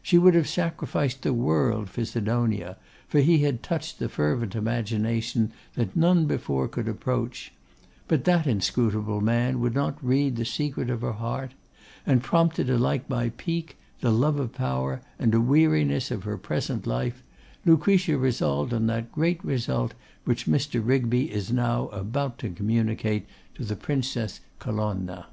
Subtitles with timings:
[0.00, 2.76] She would have sacrificed the world for Sidonia,
[3.08, 7.52] for he had touched the fervent imagination that none before could approach;
[8.06, 11.54] but that inscrutable man would not read the secret of her heart;
[12.06, 16.86] and prompted alike by pique, the love of power, and a weariness of her present
[16.86, 17.24] life,
[17.66, 19.94] Lucretia resolved on that great result
[20.24, 20.80] which Mr.
[20.80, 23.26] Rigby is now about to communicate
[23.56, 25.26] to the Princess Colonna.